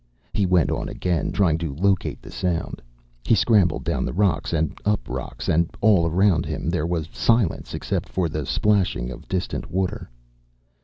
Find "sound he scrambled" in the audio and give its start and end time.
2.31-3.83